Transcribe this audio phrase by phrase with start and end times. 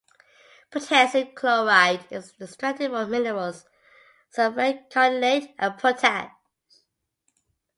[0.71, 3.65] Potassium chloride is extracted from minerals
[4.35, 6.31] sylvite, carnallite, and potash.